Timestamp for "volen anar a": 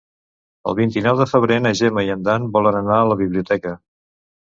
2.59-3.07